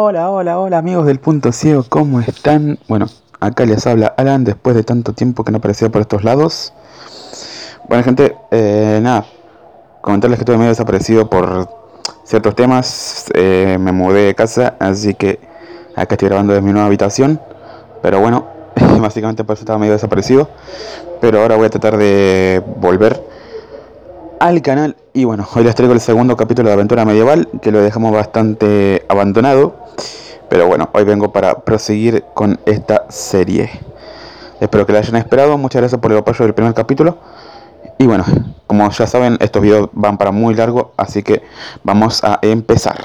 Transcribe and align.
Hola, 0.00 0.30
hola, 0.30 0.60
hola 0.60 0.78
amigos 0.78 1.06
del 1.06 1.18
punto 1.18 1.50
ciego, 1.50 1.84
¿cómo 1.88 2.20
están? 2.20 2.78
Bueno, 2.86 3.06
acá 3.40 3.66
les 3.66 3.84
habla 3.84 4.14
Alan 4.16 4.44
después 4.44 4.76
de 4.76 4.84
tanto 4.84 5.12
tiempo 5.12 5.42
que 5.42 5.50
no 5.50 5.58
aparecía 5.58 5.88
por 5.88 6.00
estos 6.00 6.22
lados. 6.22 6.72
Bueno 7.88 8.04
gente, 8.04 8.36
eh, 8.52 9.00
nada, 9.02 9.26
comentarles 10.00 10.38
que 10.38 10.42
estuve 10.42 10.56
medio 10.56 10.68
desaparecido 10.68 11.28
por 11.28 11.68
ciertos 12.22 12.54
temas, 12.54 13.24
eh, 13.34 13.76
me 13.80 13.90
mudé 13.90 14.26
de 14.26 14.34
casa, 14.36 14.76
así 14.78 15.14
que 15.14 15.40
acá 15.96 16.14
estoy 16.14 16.28
grabando 16.28 16.52
desde 16.52 16.64
mi 16.64 16.70
nueva 16.70 16.86
habitación. 16.86 17.40
Pero 18.00 18.20
bueno, 18.20 18.46
básicamente 19.00 19.42
por 19.42 19.54
eso 19.54 19.62
estaba 19.62 19.80
medio 19.80 19.94
desaparecido. 19.94 20.48
Pero 21.20 21.42
ahora 21.42 21.56
voy 21.56 21.66
a 21.66 21.70
tratar 21.70 21.96
de 21.96 22.62
volver 22.76 23.20
al 24.40 24.62
canal. 24.62 24.96
Y 25.12 25.24
bueno, 25.24 25.46
hoy 25.54 25.64
les 25.64 25.74
traigo 25.74 25.94
el 25.94 26.00
segundo 26.00 26.36
capítulo 26.36 26.68
de 26.68 26.74
Aventura 26.74 27.04
Medieval, 27.04 27.48
que 27.60 27.72
lo 27.72 27.80
dejamos 27.80 28.12
bastante 28.12 29.04
abandonado. 29.08 29.76
Pero 30.48 30.66
bueno, 30.66 30.88
hoy 30.92 31.04
vengo 31.04 31.32
para 31.32 31.60
proseguir 31.60 32.24
con 32.34 32.58
esta 32.66 33.06
serie. 33.10 33.70
Espero 34.60 34.86
que 34.86 34.92
la 34.92 35.00
hayan 35.00 35.16
esperado. 35.16 35.58
Muchas 35.58 35.82
gracias 35.82 36.00
por 36.00 36.12
el 36.12 36.18
apoyo 36.18 36.44
del 36.44 36.54
primer 36.54 36.74
capítulo. 36.74 37.18
Y 37.98 38.06
bueno, 38.06 38.24
como 38.66 38.88
ya 38.90 39.06
saben, 39.06 39.36
estos 39.40 39.62
videos 39.62 39.88
van 39.92 40.18
para 40.18 40.30
muy 40.30 40.54
largo, 40.54 40.92
así 40.96 41.22
que 41.22 41.42
vamos 41.82 42.22
a 42.22 42.38
empezar. 42.42 42.96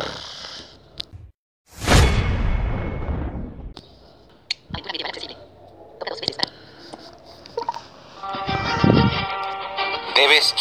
Debes 10.16 10.54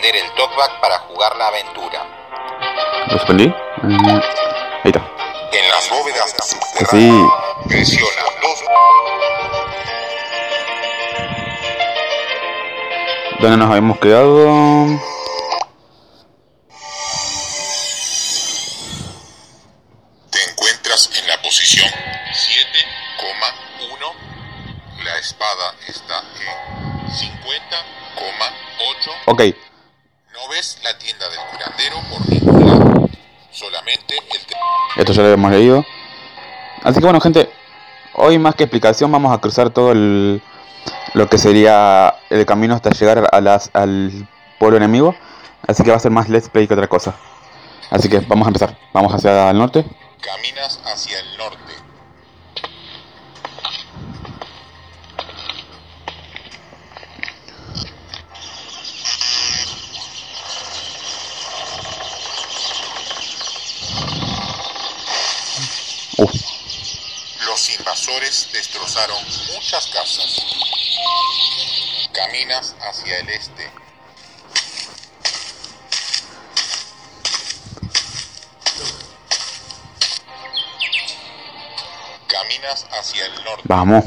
suspender 0.00 0.16
el 0.16 0.30
talkback 0.34 0.80
para 0.80 0.98
jugar 1.00 1.36
la 1.36 1.48
aventura. 1.48 2.06
¿Lo 3.08 3.18
suspendí? 3.18 3.44
Eh, 3.44 3.54
ahí 4.84 4.92
está. 4.92 5.00
En 5.52 5.68
las 5.70 5.90
bóvedas 5.90 6.34
Sí. 6.42 6.56
subterráneas, 6.56 7.32
presiona 7.68 8.22
dos 8.42 8.64
¿Dónde 13.40 13.56
nos 13.56 13.68
habíamos 13.70 13.98
quedado? 13.98 14.86
Lo 35.20 35.26
habíamos 35.26 35.50
leído. 35.50 35.84
Así 36.82 36.98
que 36.98 37.04
bueno, 37.04 37.20
gente, 37.20 37.50
hoy 38.14 38.38
más 38.38 38.54
que 38.54 38.64
explicación 38.64 39.10
vamos 39.12 39.32
a 39.32 39.40
cruzar 39.40 39.70
todo 39.70 39.92
el, 39.92 40.42
lo 41.14 41.28
que 41.28 41.38
sería 41.38 42.14
el 42.30 42.46
camino 42.46 42.74
hasta 42.74 42.90
llegar 42.90 43.28
a 43.30 43.40
las, 43.40 43.70
al 43.74 44.28
pueblo 44.58 44.76
enemigo. 44.76 45.14
Así 45.66 45.82
que 45.82 45.90
va 45.90 45.96
a 45.96 46.00
ser 46.00 46.10
más 46.10 46.28
let's 46.28 46.48
play 46.48 46.66
que 46.66 46.74
otra 46.74 46.88
cosa. 46.88 47.14
Así 47.90 48.08
que 48.08 48.20
vamos 48.20 48.46
a 48.46 48.50
empezar. 48.50 48.76
Vamos 48.92 49.12
hacia 49.14 49.50
el 49.50 49.58
norte. 49.58 49.84
Caminas 50.20 50.80
hacia 50.84 51.18
el 51.18 51.36
norte. 51.36 51.69
Uf, 66.20 66.34
Los 67.46 67.78
invasores 67.78 68.50
destrozaron 68.52 69.16
muchas 69.54 69.86
casas. 69.86 70.44
Caminas 72.12 72.74
hacia 72.78 73.20
el 73.20 73.28
este. 73.30 73.70
Caminas 82.28 82.86
hacia 82.90 83.24
el 83.24 83.44
norte. 83.44 83.62
vamos. 83.64 84.04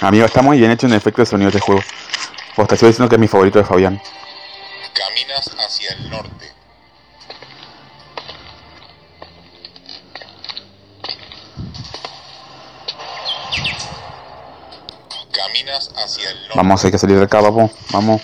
Amigo, 0.00 0.26
está 0.26 0.42
muy 0.42 0.58
bien 0.58 0.70
hecho 0.70 0.86
en 0.86 0.92
efecto 0.92 1.22
de 1.22 1.26
sonido 1.26 1.50
de 1.50 1.60
juego. 1.60 1.82
Os 2.56 2.68
te 2.68 2.74
estoy 2.74 2.88
diciendo 2.88 3.08
que 3.08 3.16
es 3.16 3.20
mi 3.20 3.28
favorito 3.28 3.58
de 3.58 3.64
Fabián. 3.64 4.02
Caminas 4.92 5.50
hacia 5.58 5.92
el 5.92 6.10
norte. 6.10 6.59
Vamos, 16.54 16.84
hay 16.84 16.90
que 16.90 16.98
salir 16.98 17.18
de 17.18 17.24
acá, 17.24 17.40
vamos. 17.40 17.70
Vamos. 17.90 18.22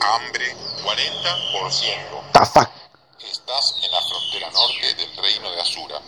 Hambre 0.00 0.54
40%. 0.82 2.32
The 2.32 2.46
fuck. 2.46 2.70
Estás 3.20 3.74
en 3.82 3.90
la 3.90 4.00
frontera 4.02 4.50
norte 4.50 4.94
del 4.94 5.16
reino 5.16 5.50
de 5.52 5.60
Asura. 5.60 6.00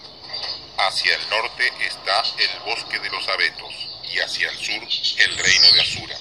Hacia 0.79 1.15
el 1.15 1.31
norte 1.31 1.73
está 1.87 2.23
el 2.39 2.71
bosque 2.71 2.99
de 2.99 3.11
los 3.11 3.29
abetos 3.29 3.75
y 4.13 4.19
hacia 4.19 4.51
el 4.51 4.57
sur 4.57 4.83
el 5.19 5.39
reino 5.39 5.73
de 5.73 5.81
Asura. 5.81 6.17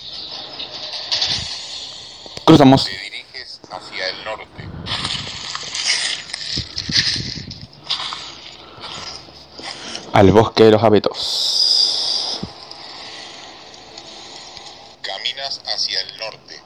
Cruzamos. 2.45 2.85
Te 2.85 2.91
diriges 2.91 3.61
hacia 3.71 4.07
el 4.09 4.23
norte. 4.23 4.71
Al 10.21 10.31
bosque 10.31 10.65
de 10.65 10.69
los 10.69 10.83
abetos. 10.83 12.41
Caminas 15.01 15.61
hacia 15.65 15.99
el 15.99 16.17
norte. 16.19 16.61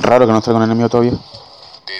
Raro 0.00 0.26
que 0.26 0.32
no 0.32 0.42
salga 0.42 0.58
un 0.58 0.64
enemigo 0.64 0.88
todavía. 0.88 1.12
Te 1.86 1.96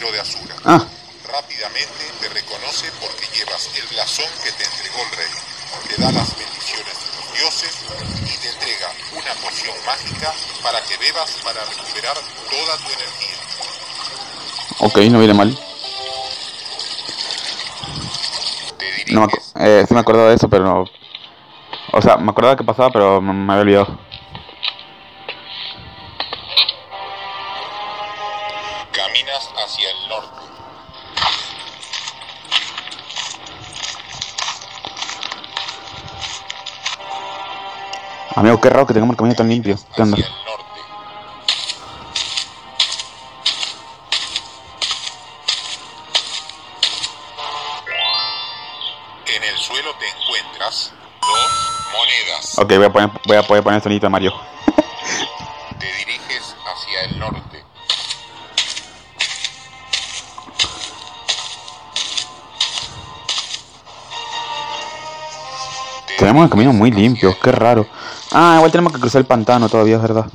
de 0.00 0.20
Asura. 0.20 0.54
Ah, 0.64 0.84
Rápidamente 1.32 2.04
te 2.20 2.28
reconoce 2.28 2.92
porque 3.00 3.26
llevas 3.34 3.70
el 3.76 3.86
blasón 3.88 4.26
que 4.44 4.52
te 4.52 4.64
entregó 4.64 5.02
el 5.10 5.16
rey. 5.16 5.32
Te 5.88 6.02
da 6.02 6.12
las 6.12 6.36
bendiciones 6.36 6.94
de 7.00 7.16
los 7.16 7.32
dioses 7.32 7.72
y 8.22 8.36
te 8.38 8.48
entrega 8.50 8.88
una 9.12 9.32
poción 9.40 9.74
mágica 9.86 10.34
para 10.62 10.82
que 10.82 10.96
bebas 10.98 11.30
para 11.42 11.64
recuperar 11.64 12.14
toda 12.14 12.76
tu 12.76 12.92
energía. 12.92 13.36
ok, 14.80 14.98
no 15.10 15.18
viene 15.18 15.34
mal. 15.34 15.58
No 19.08 19.20
me 19.22 19.28
eh, 19.66 19.84
sí 19.88 19.94
me 19.94 20.00
acordaba 20.00 20.28
de 20.28 20.34
eso, 20.34 20.48
pero 20.50 20.64
no. 20.64 20.84
O 21.92 22.02
sea, 22.02 22.18
me 22.18 22.30
acordaba 22.30 22.56
que 22.56 22.64
pasaba, 22.64 22.90
pero 22.90 23.20
me, 23.22 23.32
me 23.32 23.52
había 23.54 23.62
olvidado. 23.62 24.05
Amigo, 38.46 38.60
qué 38.60 38.70
raro 38.70 38.86
que 38.86 38.94
tengamos 38.94 39.14
el 39.14 39.16
camino 39.16 39.34
tan 39.34 39.48
limpio. 39.48 39.76
¿Qué 39.96 40.02
onda? 40.02 40.16
En 49.26 49.42
el 49.42 49.58
suelo 49.58 49.90
te 49.98 50.06
encuentras 50.06 50.92
dos 51.20 51.50
monedas. 51.92 52.58
Ok, 52.60 52.68
voy 52.76 52.84
a 52.84 52.92
poner, 52.92 53.10
voy 53.26 53.36
a 53.36 53.42
poder 53.42 53.64
poner 53.64 53.78
el 53.78 53.82
sonito 53.82 54.06
de 54.06 54.10
Mario. 54.10 54.32
Te 55.80 55.92
diriges 55.92 56.54
hacia 56.64 57.00
el 57.02 57.18
norte. 57.18 57.64
Te 66.06 66.16
Tenemos 66.16 66.44
el 66.44 66.50
camino 66.50 66.72
muy 66.72 66.92
limpio, 66.92 67.36
qué 67.42 67.50
raro. 67.50 67.88
Ah, 68.30 68.54
igual 68.56 68.70
tenemos 68.70 68.92
que 68.92 69.00
cruzar 69.00 69.20
el 69.20 69.26
pantano 69.26 69.68
todavía, 69.68 69.96
es 69.96 70.02
verdad. 70.02 70.26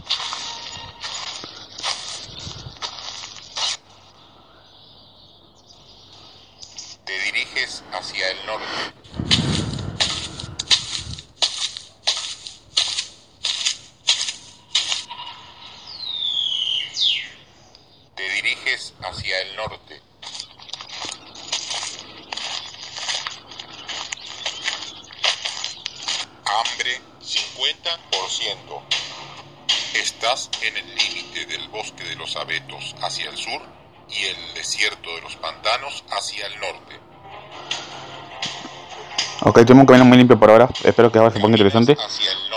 Ok, 39.44 39.66
tengo 39.66 39.82
un 39.82 39.88
camino 39.88 40.06
muy 40.06 40.20
limpio 40.20 40.40
por 40.40 40.52
ahora. 40.52 40.70
Espero 40.84 41.12
que 41.12 41.18
ahora 41.18 41.32
se 41.32 41.40
ponga 41.40 41.58
interesante. 41.58 41.98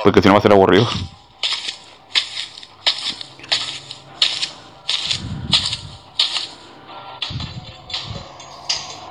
Porque 0.02 0.20
si 0.20 0.28
no 0.28 0.34
va 0.34 0.38
a 0.38 0.42
ser 0.42 0.52
aburrido. 0.52 0.86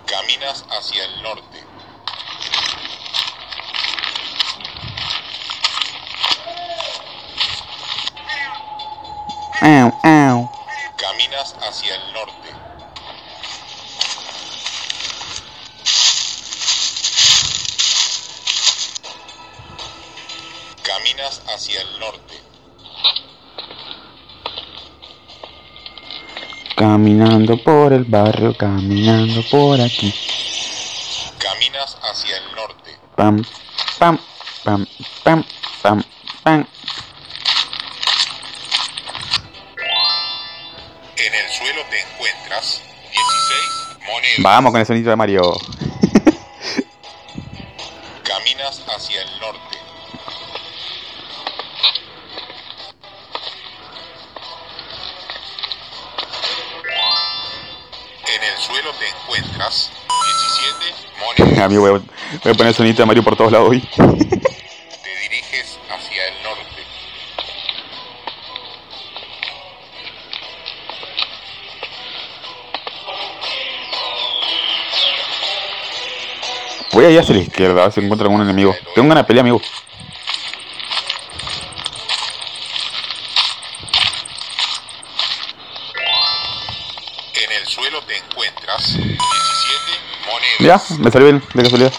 Caminas 0.06 0.66
hacia 0.70 1.04
el 1.04 1.24
norte. 1.24 1.64
Caminas 10.98 11.56
hacia 11.60 11.96
el 11.96 12.14
norte. 12.14 12.43
Hacia 21.64 21.82
el 21.82 22.00
norte. 22.00 22.42
Caminando 26.76 27.58
por 27.64 27.94
el 27.94 28.04
barrio, 28.04 28.54
caminando 28.58 29.42
por 29.50 29.80
aquí. 29.80 30.14
Caminas 31.38 31.98
hacia 32.02 32.38
el 32.38 32.56
norte. 32.56 33.00
Pam, 33.16 33.42
pam, 33.98 34.20
pam, 34.66 34.86
pam, 35.24 35.46
pam, 35.82 36.04
pam. 36.44 36.68
En 41.16 41.34
el 41.34 41.52
suelo 41.54 41.82
te 41.90 42.02
encuentras 42.02 42.82
16 43.10 44.06
monedas. 44.06 44.40
Vamos 44.40 44.72
con 44.74 44.82
el 44.82 44.86
sonido 44.86 45.12
de 45.12 45.16
Mario. 45.16 45.54
Amigo, 61.66 61.82
voy 61.82 61.92
a, 61.92 61.94
voy 61.94 62.52
a 62.52 62.54
poner 62.54 62.68
el 62.68 62.74
sonido 62.74 62.98
de 62.98 63.06
Mario 63.06 63.24
por 63.24 63.36
todos 63.36 63.52
lados 63.52 63.70
hoy. 63.70 63.80
Te 63.80 64.04
diriges 65.22 65.80
hacia 65.90 66.28
el 66.28 66.44
norte. 66.44 66.84
Voy 76.92 77.06
allá 77.06 77.22
hacia 77.22 77.36
la 77.36 77.42
izquierda, 77.42 77.82
a 77.82 77.84
ver 77.86 77.94
si 77.94 78.02
encuentro 78.02 78.28
algún 78.28 78.42
enemigo. 78.42 78.76
Tengo 78.94 79.12
una 79.12 79.26
pelea, 79.26 79.42
amigo. 79.42 79.62
Ya, 90.74 90.82
me 90.98 91.12
salió 91.12 91.28
bien, 91.28 91.44
de 91.54 91.62
casualidad. 91.62 91.94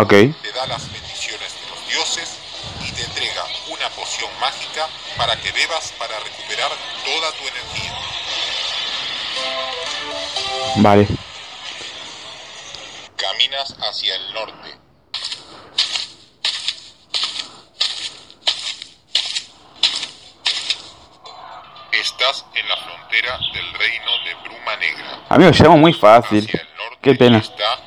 Entregó 0.00 0.20
el 0.20 0.20
rey. 0.20 0.32
Ok. 0.32 0.42
Te 0.42 0.52
da 0.52 0.66
las 0.66 0.92
bendiciones 0.92 1.54
de 1.54 1.70
los 1.70 1.88
dioses 1.88 2.38
y 2.86 2.92
te 2.92 3.02
entrega 3.04 3.44
una 3.68 3.88
poción 3.90 4.30
mágica 4.40 4.88
para 5.16 5.36
que 5.40 5.50
bebas 5.52 5.92
para 5.98 6.18
recuperar 6.20 6.70
toda 7.04 7.32
tu 7.32 7.48
energía. 7.48 7.98
Vale. 10.76 11.08
Caminas 13.16 13.74
hacia 13.80 14.14
el 14.14 14.34
norte. 14.34 14.78
Estás 21.92 22.44
en 22.54 22.68
la 22.68 22.76
frontera 22.76 23.38
del 23.52 23.72
reino 23.74 24.10
de 24.24 24.34
Bruma 24.48 24.76
Negra. 24.76 25.20
Amigo, 25.28 25.50
llegamos 25.50 25.78
muy 25.80 25.92
fácil. 25.92 26.44
Hacia 26.44 26.60
el 26.60 26.76
norte 26.76 26.98
Qué 27.02 27.14
pena. 27.14 27.38
está 27.38 27.77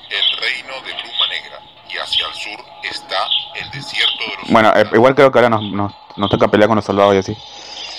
Bueno, 4.52 4.74
eh, 4.76 4.84
igual 4.92 5.16
creo 5.16 5.32
que 5.32 5.40
ahora 5.40 5.50
nos, 5.50 5.64
nos, 5.64 5.94
nos 6.18 6.30
toca 6.30 6.50
pelear 6.50 6.68
con 6.68 6.76
los 6.76 6.84
soldados 6.84 7.16
y 7.16 7.20
así. 7.20 7.38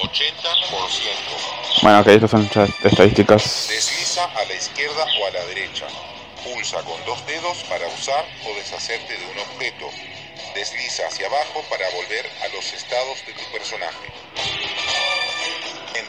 80%. 0.03 1.83
Bueno, 1.83 2.01
ok, 2.01 2.07
estas 2.09 2.31
son 2.31 2.51
estadísticas. 2.85 3.69
Desliza 3.69 4.25
a 4.25 4.45
la 4.45 4.53
izquierda 4.55 5.07
o 5.21 5.27
a 5.27 5.31
la 5.31 5.45
derecha. 5.47 5.87
Pulsa 6.45 6.83
con 6.83 7.03
dos 7.07 7.25
dedos 7.27 7.57
para 7.71 7.87
usar 7.89 8.27
o 8.45 8.49
deshacerte 8.55 9.17
de 9.17 9.27
un 9.33 9.39
objeto. 9.39 9.89
Desliza 10.55 11.07
hacia 11.07 11.27
abajo 11.27 11.65
para 11.71 11.89
volver 11.91 12.29
a 12.45 12.49
los 12.55 12.71
estados 12.73 13.25
de 13.27 13.33
tu 13.33 13.45
personaje. 13.53 14.13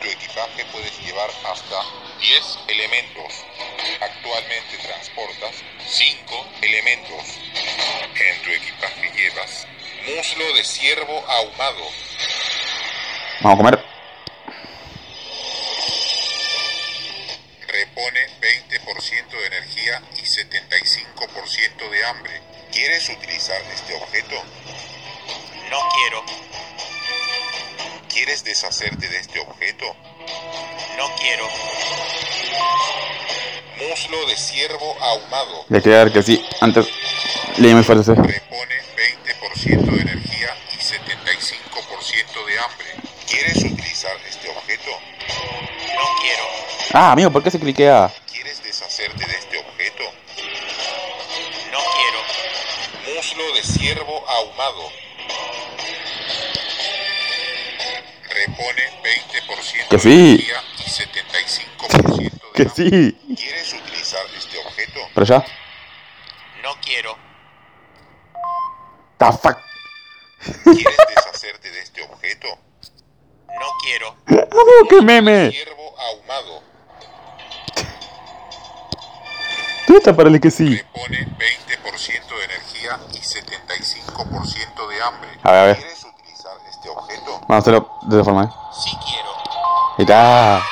Tu 0.02 0.08
equipaje 0.08 0.66
puedes 0.72 1.00
llevar 1.00 1.30
hasta 1.46 1.84
10 2.20 2.60
elementos. 2.68 3.46
Actualmente 4.02 4.78
transportas 4.82 5.56
5 5.88 6.48
elementos. 6.62 7.40
En 8.16 8.42
tu 8.42 8.50
equipaje 8.50 9.12
llevas 9.16 9.68
muslo 10.06 10.54
de 10.54 10.64
ciervo 10.64 11.24
ahumado, 11.28 11.86
Vamos 13.42 13.54
a 13.54 13.58
comer. 13.58 13.91
Dar 35.90 36.12
que 36.12 36.24
sí. 36.24 36.44
Antes. 36.60 36.88
Leí 37.58 37.74
muy 37.74 37.84
fuerte. 37.84 38.14
Repone 38.16 38.76
20% 38.96 39.92
de 39.96 40.02
energía 40.02 40.56
y 40.74 40.78
75% 40.78 42.46
de 42.46 42.60
hambre. 42.60 42.88
¿Quieres 43.28 43.58
utilizar 43.58 44.12
este 44.28 44.50
objeto? 44.50 44.92
no 45.96 46.06
quiero, 46.22 46.44
Ah, 46.94 47.12
amigo, 47.14 47.32
¿por 47.32 47.44
qué 47.44 47.52
se 47.52 47.60
cliquea? 47.60 48.12
¿Quieres 48.32 48.62
deshacerte 48.64 49.26
de 49.26 49.34
este 49.38 49.58
objeto? 49.60 50.04
no 51.72 51.80
quiero, 51.96 53.16
Muslo 53.16 53.54
de 53.56 53.64
ciervo 53.64 54.26
ahumado. 54.30 54.92
repone 58.30 58.84
20% 59.04 59.88
Que 59.90 59.98
de 59.98 60.02
sí. 60.02 60.10
energía 60.10 60.64
y 60.78 60.90
75% 60.90 62.18
de 62.18 62.32
Que 62.54 62.64
hambre. 62.64 62.76
sí. 62.76 63.36
¿Quieres 63.36 63.74
utilizar 63.74 64.26
este 64.38 64.51
objeto? 64.84 65.00
Pero 65.14 65.26
ya. 65.26 65.46
No 66.64 66.70
quiero. 66.82 67.16
The 69.18 69.32
fuck. 69.34 69.58
¿Quieres 70.64 70.98
deshacerte 71.16 71.72
de 71.72 71.82
este 71.82 72.02
objeto? 72.04 72.48
No 73.48 73.68
quiero. 73.84 74.16
Amigo, 74.28 74.88
qué 74.90 75.02
meme. 75.02 75.52
Ciervo 75.52 75.96
ahumado 76.00 76.64
¿Dónde 79.88 80.00
está 80.00 80.16
para 80.16 80.30
el 80.30 80.40
que 80.40 80.50
sí? 80.50 80.78
repone 80.78 81.28
20% 81.28 82.38
de 82.38 82.44
energía 82.46 83.00
y 83.12 83.18
75% 83.18 84.88
de 84.88 85.02
hambre. 85.04 85.30
A 85.44 85.52
ver, 85.52 85.60
a 85.60 85.66
ver. 85.66 85.78
¿Quieres 85.78 86.04
utilizar 86.06 86.54
este 86.70 86.90
objeto? 86.90 87.32
Vamos 87.42 87.50
a 87.50 87.58
hacerlo 87.58 87.92
de 88.04 88.16
otra 88.16 88.24
forma, 88.24 88.44
¿eh? 88.46 88.50
Sí 88.84 88.98
quiero. 89.06 89.30
Está. 89.98 90.64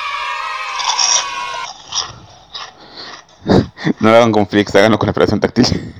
No 3.44 4.10
lo 4.10 4.16
hagan 4.16 4.32
con 4.32 4.46
Flix, 4.46 4.74
háganlo 4.74 4.98
con 4.98 5.08
exploración 5.08 5.40
táctil. 5.40 5.94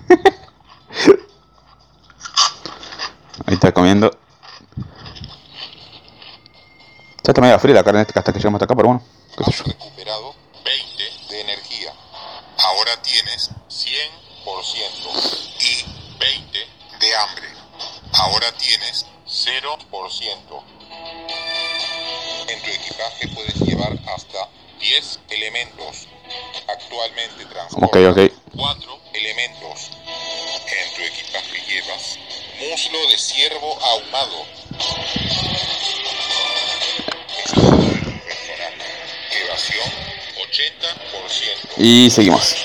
Ahí 3.47 3.55
está 3.55 3.73
comiendo. 3.73 4.11
Ya 7.25 7.33
está 7.33 7.41
medio 7.41 7.59
fría 7.59 7.75
la 7.75 7.85
carne 7.85 8.01
hasta 8.01 8.33
que 8.33 8.39
llegamos 8.39 8.61
hasta 8.61 8.67
acá, 8.67 8.77
pero 8.77 8.89
bueno. 8.89 9.03
qué 9.37 9.45
Has 9.47 9.65
recuperado 9.65 10.35
20 10.65 11.03
de 11.31 11.41
energía. 11.41 11.93
Ahora 12.59 13.01
tienes 13.03 13.51
100% 13.69 13.89
y 15.61 15.85
20 16.19 16.59
de 17.01 17.17
hambre. 17.17 17.49
Ahora 18.13 18.53
tienes 18.59 19.07
0%. 19.27 20.63
En 22.49 22.63
tu 22.63 22.71
equipaje 22.71 23.29
puedes 23.35 23.57
llevar 23.61 23.99
hasta 24.15 24.49
10 24.81 25.21
elementos. 25.31 26.10
Actualmente 26.91 27.47
transportas 27.47 27.89
Ok, 27.89 27.97
ok. 28.11 28.33
4 28.57 28.99
elementos. 29.15 29.91
En 30.67 30.95
tu 30.97 31.03
equipaje 31.03 31.63
llevas 31.69 32.19
muslo 32.59 32.99
de 33.09 33.17
ciervo 33.17 33.79
ahumado. 33.81 34.45
Estado. 37.45 37.71
Evasión 39.45 39.89
80%. 40.51 41.79
Y 41.79 42.11
seguimos. 42.11 42.57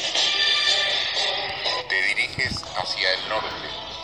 Te 1.88 2.01
diriges 2.01 2.63
hacia 2.75 3.13
el 3.13 3.29
norte. 3.29 3.48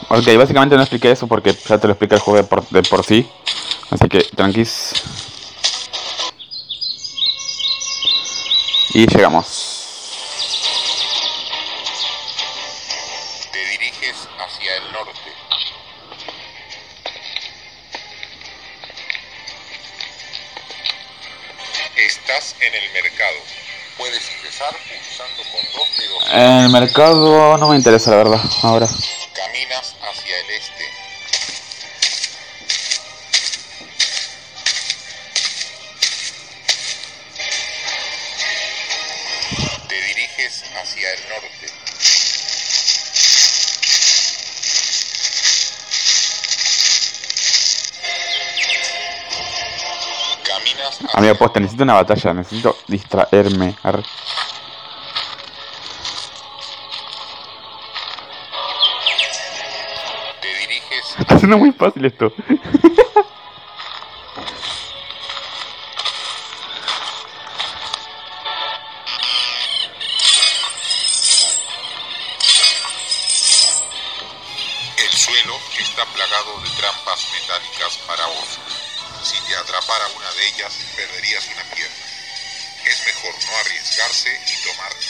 Ok, 0.10 0.38
básicamente 0.38 0.76
no 0.76 0.84
expliqué 0.84 1.10
eso 1.10 1.26
porque 1.26 1.52
ya 1.68 1.80
te 1.80 1.88
lo 1.88 1.94
explica 1.94 2.14
el 2.14 2.22
juego 2.22 2.38
de 2.38 2.44
por, 2.44 2.70
de 2.70 2.84
por 2.84 3.04
sí. 3.04 3.28
Así 3.90 4.08
que 4.08 4.22
tranquis. 4.36 4.94
Y 8.94 9.08
llegamos. 9.08 9.61
El 26.34 26.70
mercado 26.70 27.58
no 27.58 27.68
me 27.68 27.76
interesa, 27.76 28.12
la 28.12 28.18
verdad, 28.18 28.40
ahora. 28.64 28.88
Caminas 28.88 29.96
hacia 30.02 30.40
el 30.40 30.50
este. 30.52 30.86
Te 39.90 39.96
diriges 39.96 40.64
hacia 40.82 41.14
el 41.14 41.20
norte. 41.28 41.68
Caminas 50.48 50.96
hacia 50.96 51.10
Amigo, 51.14 51.36
posta, 51.36 51.60
necesito 51.60 51.84
una 51.84 51.96
batalla, 51.96 52.34
necesito 52.34 52.78
distraerme. 52.88 53.76
Arre. 53.84 54.04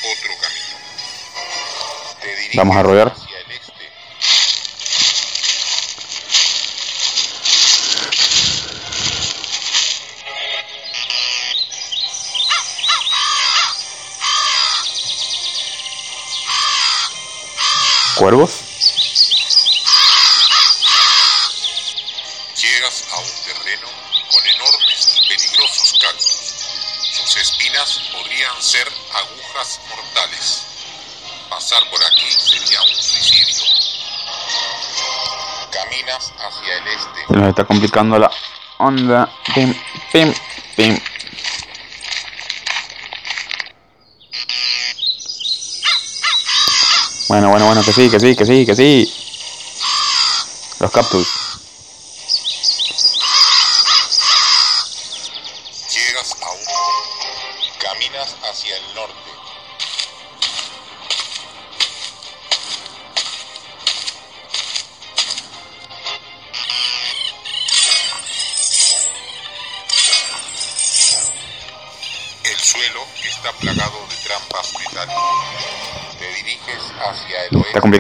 Otro 0.04 0.32
camino. 0.42 0.78
Te 2.22 2.28
diriges 2.28 2.56
Vamos 2.56 2.76
a 2.76 2.84
rodear. 2.84 3.21
¿Cuervos? 18.22 18.62
Llegas 22.56 23.04
a 23.12 23.18
un 23.18 23.32
terreno 23.46 23.88
con 24.32 24.46
enormes 24.46 25.18
y 25.18 25.28
peligrosos 25.28 26.00
cactus. 26.00 26.54
Sus 27.16 27.36
espinas 27.38 28.00
podrían 28.14 28.62
ser 28.62 28.88
agujas 29.12 29.80
mortales. 29.90 30.68
Pasar 31.50 31.82
por 31.90 32.00
aquí 32.06 32.32
sería 32.32 32.84
un 32.84 32.90
suicidio. 32.90 33.64
Caminas 35.72 36.32
hacia 36.38 36.78
el 36.78 36.88
este. 36.90 37.26
Se 37.28 37.34
nos 37.34 37.50
está 37.50 37.64
complicando 37.64 38.20
la 38.20 38.30
onda. 38.78 39.34
Pim, 39.56 39.74
pim, 40.12 40.32
pim. 40.76 41.00
Bueno, 47.32 47.48
bueno, 47.48 47.66
bueno, 47.66 47.82
que 47.82 47.94
sí, 47.94 48.10
que 48.10 48.20
sí, 48.20 48.36
que 48.36 48.46
sí, 48.46 48.66
que 48.66 48.76
sí. 48.76 49.10
Los 50.82 50.92
cactus. 50.92 51.41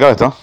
Complicado 0.02 0.12
esto. 0.12 0.36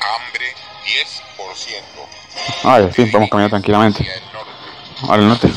Hambre 0.00 0.54
10%. 0.84 2.64
Ay, 2.64 2.84
al 2.84 2.92
fin 2.92 3.10
podemos 3.10 3.30
caminar 3.30 3.50
tranquilamente. 3.50 4.02
Hacia 4.02 4.14
el 4.14 4.32
norte. 4.32 5.12
Al 5.12 5.28
norte. 5.28 5.52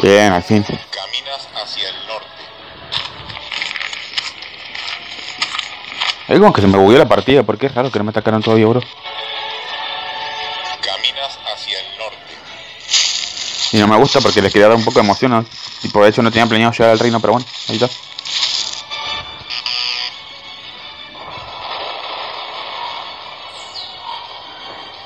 Bien, 0.00 0.32
al 0.32 0.42
fin. 0.44 0.62
Caminas 0.62 1.48
hacia 1.54 1.88
el 1.88 2.06
norte. 2.06 2.28
Es 6.28 6.38
como 6.38 6.52
que 6.52 6.60
se 6.60 6.66
me 6.68 6.78
bugueó 6.78 6.98
la 6.98 7.08
partida, 7.08 7.42
porque 7.42 7.66
es 7.66 7.74
raro 7.74 7.90
que 7.90 7.98
no 7.98 8.04
me 8.04 8.10
atacaron 8.10 8.42
todavía, 8.42 8.66
bro. 8.66 8.80
Y 13.78 13.80
no 13.80 13.86
me 13.86 13.96
gusta 13.96 14.20
porque 14.20 14.42
les 14.42 14.52
quería 14.52 14.66
dar 14.66 14.76
un 14.76 14.84
poco 14.84 14.98
de 14.98 15.04
emoción. 15.04 15.46
Y 15.84 15.88
por 15.88 16.04
hecho 16.04 16.20
no 16.20 16.32
tenía 16.32 16.46
planeado 16.46 16.72
llegar 16.72 16.90
al 16.90 16.98
reino, 16.98 17.20
pero 17.20 17.34
bueno, 17.34 17.46
ahí 17.68 17.76
está. 17.76 17.88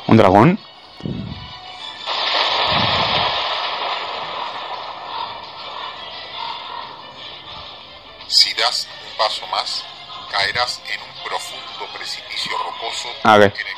¿Un 0.06 0.16
dragón? 0.16 0.58
das 8.62 8.86
un 8.86 9.16
paso 9.18 9.46
más, 9.48 9.84
caerás 10.30 10.80
en 10.86 11.00
un 11.00 11.24
profundo 11.24 11.86
precipicio 11.92 12.52
rocoso 12.58 13.08
Ah, 13.24 13.36
ok. 13.36 13.42
en 13.42 13.66
el 13.66 13.71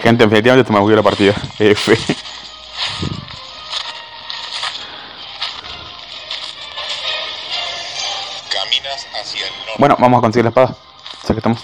Gente, 0.00 0.24
definitivamente 0.24 0.66
se 0.68 0.72
me 0.72 0.80
bugueó 0.80 0.96
la 0.96 1.02
partida. 1.02 1.34
F. 1.58 1.96
Caminas 8.52 9.06
hacia 9.20 9.46
el 9.46 9.52
norte. 9.58 9.72
Bueno, 9.78 9.96
vamos 9.98 10.18
a 10.18 10.20
conseguir 10.20 10.44
la 10.44 10.50
espada. 10.50 10.76
Ya 11.22 11.34
que 11.34 11.38
estamos. 11.38 11.60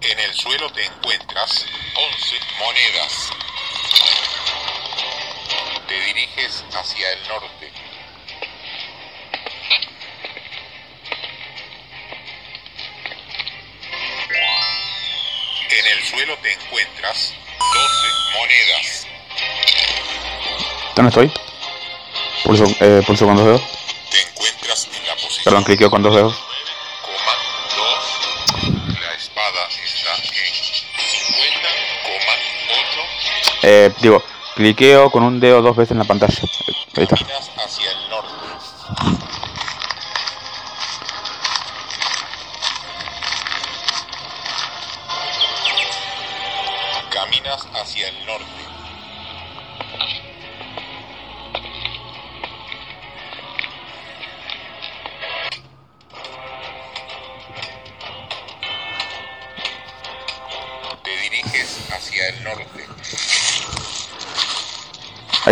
En 0.00 0.18
el 0.18 0.34
suelo 0.34 0.70
te 0.70 0.84
encuentras 0.84 1.66
11 1.96 2.36
monedas. 2.60 3.30
Te 5.88 6.00
diriges 6.00 6.64
hacia 6.72 7.12
el 7.12 7.28
norte. 7.28 7.73
Suelo 16.04 16.36
te 16.38 16.52
encuentras 16.52 17.34
12 17.58 17.74
monedas. 18.38 19.06
¿Dónde 20.94 21.08
estoy? 21.08 21.32
Pulso, 22.44 22.64
eh, 22.80 23.02
pulso 23.06 23.26
con 23.26 23.36
dos 23.36 23.46
dedos. 23.46 23.62
Te 24.10 24.20
encuentras 24.20 24.88
en 24.92 25.06
la 25.06 25.14
posición 25.14 25.44
Perdón, 25.44 25.64
cliqueo 25.64 25.90
con 25.90 26.02
dos 26.02 26.14
dedos. 26.14 26.38
9,2. 28.60 29.00
La 29.00 29.14
espada 29.14 29.66
está 29.82 30.14
en 30.16 30.22
50,8. 30.22 30.30
Eh, 33.62 33.90
digo, 34.00 34.22
cliqueo 34.54 35.10
con 35.10 35.22
un 35.22 35.40
dedo 35.40 35.62
dos 35.62 35.74
veces 35.76 35.92
en 35.92 35.98
la 35.98 36.04
pantalla. 36.04 36.42
Ahí 36.96 37.04
está. 37.04 37.16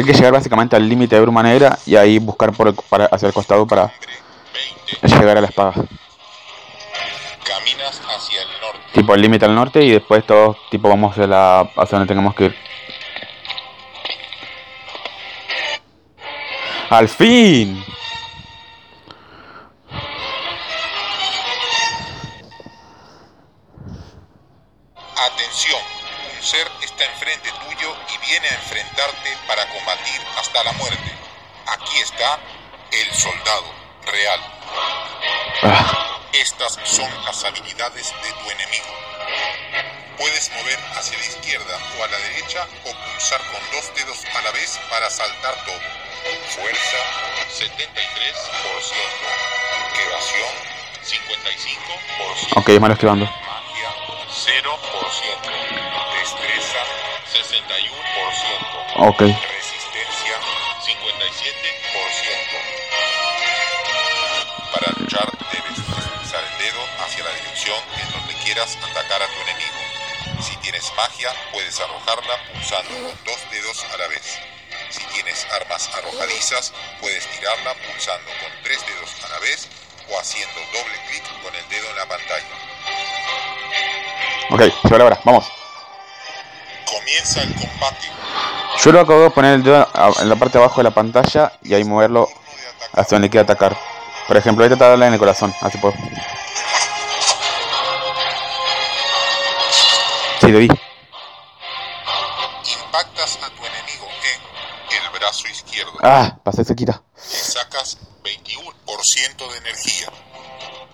Hay 0.03 0.07
que 0.07 0.15
llegar 0.15 0.33
básicamente 0.33 0.75
al 0.75 0.89
límite 0.89 1.15
de 1.15 1.21
bruma 1.21 1.45
negra 1.45 1.79
y 1.87 1.95
ahí 1.95 2.19
buscar 2.19 2.51
por 2.53 2.67
el- 2.67 2.75
para, 2.75 3.05
hacia 3.05 3.29
el 3.29 3.33
costado 3.33 3.69
para 3.69 3.83
Hombre 3.85 3.99
20. 5.01 5.17
llegar 5.17 5.39
a 5.39 5.41
la 5.43 5.47
espada. 5.47 5.75
Caminas 7.45 8.03
hacia 8.05 8.43
el 8.43 8.49
norte. 8.61 8.81
Tipo 8.95 9.15
el 9.15 9.23
límite 9.23 9.45
al 9.45 9.55
norte 9.55 9.81
y 9.85 9.93
después 9.93 10.27
todos 10.27 10.57
tipo 10.73 10.89
vamos 10.89 11.13
hacia, 11.13 11.29
la, 11.29 11.61
hacia 11.61 11.99
donde 11.99 12.09
tengamos 12.09 12.35
que 12.35 12.47
ir. 12.47 12.57
¡Al 16.91 17.09
fin! 17.09 17.85
Atención, 25.17 25.81
un 26.37 26.43
ser 26.43 26.67
está 26.83 27.05
enfrente 27.05 27.49
tuyo 27.65 27.95
y 28.15 28.29
viene 28.31 28.47
a 28.49 28.55
enfrentarte 28.55 29.22
para 29.55 29.69
combatir 29.69 30.21
hasta 30.39 30.65
la 30.65 30.73
muerte. 30.73 31.13
Aquí 31.67 31.99
está 31.99 32.39
el 32.91 33.13
soldado 33.15 33.67
real. 34.07 34.41
Ah, 35.63 36.21
Estas 36.33 36.79
son 36.85 37.11
las 37.27 37.45
habilidades 37.45 38.15
de 38.23 38.33
tu 38.33 38.51
enemigo. 38.51 38.87
Puedes 40.17 40.51
mover 40.53 40.79
hacia 40.97 41.19
la 41.19 41.27
izquierda 41.27 41.79
o 41.99 42.05
a 42.05 42.07
la 42.07 42.17
derecha 42.19 42.67
o 42.87 42.93
pulsar 42.95 43.41
con 43.53 43.61
dos 43.73 43.95
dedos 43.95 44.25
a 44.35 44.41
la 44.41 44.51
vez 44.53 44.81
para 44.89 45.11
saltar 45.11 45.55
todo. 45.67 45.81
Fuerza 46.57 46.97
73%. 47.53 47.69
Evasión 50.07 50.55
55%. 51.05 52.57
ok, 52.57 52.81
malo 52.81 52.95
esquivando. 52.95 53.27
Magia 53.27 53.91
0%. 54.31 55.51
Destreza 56.21 57.02
61%. 57.33 59.09
Ok. 59.09 59.21
Resistencia 59.21 60.37
57%. 60.85 60.93
Para 64.73 64.93
luchar 64.99 65.33
debes 65.51 65.79
deslizar 65.79 66.45
el 66.45 66.59
dedo 66.59 66.83
hacia 67.01 67.25
la 67.25 67.33
dirección 67.33 67.81
en 67.97 68.13
donde 68.13 68.35
quieras 68.45 68.77
atacar 68.77 69.23
a 69.23 69.27
tu 69.27 69.41
enemigo. 69.49 69.81
Si 70.43 70.57
tienes 70.59 70.93
magia, 70.95 71.31
puedes 71.53 71.81
arrojarla 71.81 72.37
pulsando 72.53 72.91
con 72.91 73.25
dos 73.25 73.51
dedos 73.51 73.83
a 73.95 73.97
la 73.97 74.09
vez. 74.09 74.39
Si 74.91 75.03
tienes 75.15 75.47
armas 75.53 75.89
arrojadizas, 75.95 76.75
puedes 77.01 77.27
tirarla 77.29 77.75
pulsando 77.75 78.31
con 78.43 78.53
tres 78.63 78.85
dedos 78.87 79.25
a 79.25 79.29
la 79.29 79.39
vez 79.39 79.69
o 80.11 80.19
haciendo 80.19 80.61
doble 80.73 81.01
clic 81.09 81.25
con 81.43 81.55
el 81.55 81.67
dedo 81.71 81.89
en 81.89 81.97
la 81.97 82.07
pantalla. 82.07 82.45
Ok, 84.51 84.61
llegó 84.85 84.99
la 84.99 85.05
hora, 85.07 85.21
vamos. 85.25 85.62
Comienza 87.13 87.43
el 87.43 87.55
combate. 87.55 88.09
Yo 88.83 88.91
lo 88.91 89.01
acabo 89.01 89.21
de 89.21 89.31
poner 89.31 89.55
el 89.57 89.63
dedo 89.63 89.87
en 90.19 90.29
la 90.31 90.37
parte 90.37 90.57
de 90.57 90.65
abajo 90.65 90.79
de 90.79 90.85
la 90.85 90.93
pantalla 90.93 91.53
y 91.63 91.75
ahí 91.75 91.85
moverlo 91.85 92.27
hacia 92.95 93.17
donde 93.17 93.29
quiera 93.29 93.43
atacar. 93.43 93.77
Por 94.27 94.39
ejemplo, 94.39 94.65
ahorita 94.65 94.77
está 94.77 94.89
darle 94.89 95.09
en 95.09 95.13
el 95.13 95.19
corazón, 95.19 95.55
así 95.61 95.77
puedo. 95.77 95.95
Sí, 100.41 100.47
le 100.47 100.59
di. 100.59 100.69
Impactas 102.87 103.39
a 103.43 103.51
tu 103.51 103.67
enemigo 103.67 104.09
en 104.91 105.05
el 105.05 105.11
brazo 105.19 105.49
izquierdo. 105.49 105.93
Ah, 106.03 106.39
pasé 106.43 106.65
cerquita. 106.65 107.03
Le 107.15 107.39
sacas 107.39 107.99
21% 108.25 109.53
de 109.53 109.59
energía. 109.59 110.09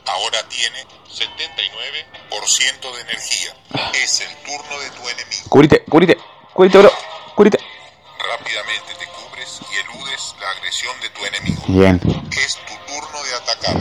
Ahora 0.09 0.42
tiene 0.49 0.87
79% 1.11 2.94
de 2.94 3.01
energía. 3.03 3.55
Es 3.92 4.21
el 4.21 4.37
turno 4.38 4.79
de 4.81 4.90
tu 4.90 5.09
enemigo. 5.09 5.49
Cubrite, 5.49 5.85
cubrite, 5.85 6.18
cubrite, 6.55 6.79
bro. 6.79 6.92
Cubrite. 7.35 7.59
Rápidamente 8.18 8.94
te 8.99 9.07
cubres 9.09 9.61
y 9.71 9.77
eludes 9.77 10.35
la 10.40 10.51
agresión 10.51 10.99
de 11.01 11.11
tu 11.11 11.25
enemigo. 11.27 11.62
Bien. 11.68 12.01
Es 12.42 12.57
tu 12.57 12.75
turno 12.87 13.23
de 13.23 13.35
atacar. 13.35 13.77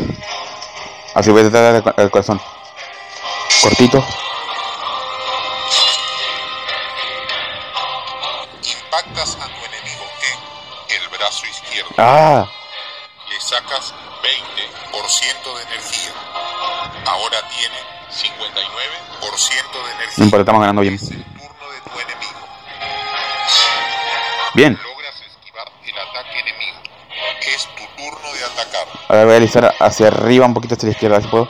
Así 1.15 1.31
voy 1.31 1.45
a 1.45 1.49
tratar 1.49 1.93
el 1.97 2.11
corazón. 2.11 2.41
Cortito. 3.61 4.05
Impactas 8.63 9.35
a 9.35 9.47
tu 9.47 9.65
enemigo 9.65 10.05
en 10.89 11.01
el 11.01 11.09
brazo 11.09 11.45
izquierdo. 11.45 11.89
Ah, 11.97 12.45
Le 13.29 13.39
sacas 13.39 13.93
20% 14.21 14.86
de 15.07 15.63
energía. 15.63 16.11
Ahora 17.05 17.37
tiene 17.47 17.77
59% 18.11 19.85
de 19.85 19.91
energía. 19.93 20.13
no 20.17 20.23
importa, 20.25 20.41
estamos 20.41 20.61
ganando 20.61 20.81
bien. 20.81 20.95
Es 20.95 21.03
el 21.03 21.23
turno 21.23 21.71
de 21.71 21.81
tu 21.81 21.99
enemigo. 21.99 22.39
Bien. 24.53 24.79
Logras 24.83 25.21
esquivar 25.21 25.71
el 25.85 25.97
ataque 25.97 26.39
enemigo. 26.41 26.77
Es 27.39 27.63
tu 27.75 27.83
turno 27.95 28.33
de 28.33 28.43
atacar. 28.43 28.87
Ahora 29.07 29.23
voy 29.23 29.33
a 29.33 29.37
alisar 29.37 29.75
hacia 29.79 30.07
arriba, 30.07 30.45
un 30.45 30.53
poquito 30.53 30.75
hacia 30.75 30.87
la 30.87 30.91
izquierda, 30.91 31.21
si 31.21 31.27
puedo. 31.29 31.47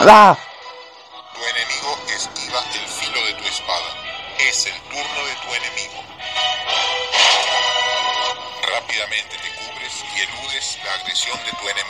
¡Ah! 0.00 0.38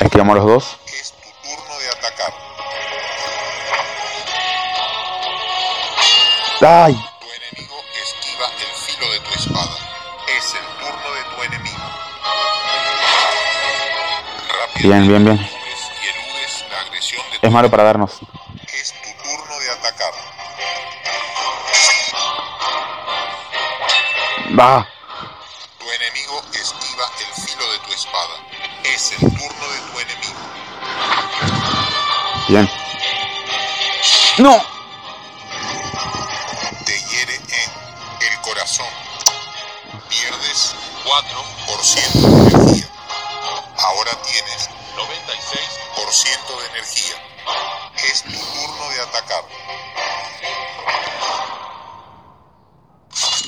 Esquivamos 0.01 0.37
los 0.37 0.47
dos. 0.47 0.79
Es 0.87 1.13
tu 1.13 1.29
turno 1.43 1.79
de 1.79 1.89
atacar. 1.91 2.33
¡Ay! 6.61 6.95
Tu 7.21 7.27
enemigo 7.27 7.77
esquiva 8.03 8.47
el 8.47 8.73
filo 8.77 9.13
de 9.13 9.21
tu 9.21 9.31
espada. 9.35 9.77
Es 10.37 10.55
el 10.55 10.67
turno 10.79 11.15
de 11.15 11.23
tu 11.35 11.43
enemigo. 11.43 11.79
Rápidamente 14.49 14.83
Bien, 14.83 15.09
bien, 15.09 15.25
bien. 15.25 15.51
la 16.71 16.81
agresión 16.81 17.23
de 17.31 17.39
Es 17.43 17.53
malo 17.53 17.71
para 17.71 17.83
darnos. 17.85 18.21
Es 18.73 18.95
tu 19.03 19.23
turno 19.23 19.59
de 19.59 19.71
atacar. 19.71 20.13
Va. 24.59 24.89
Bien. 32.49 32.67
¡No! 34.39 34.57
Te 36.87 36.99
hiere 36.99 37.35
en 37.35 38.33
el 38.33 38.41
corazón. 38.41 38.87
Pierdes 40.09 40.75
4% 41.05 42.21
de 42.23 42.57
energía. 42.57 42.89
Ahora 43.77 44.13
tienes 44.23 44.71
96% 44.97 46.59
de 46.59 46.67
energía. 46.71 47.17
Es 48.11 48.23
tu 48.23 48.31
turno 48.31 48.89
de 48.95 49.01
atacar. 49.03 49.45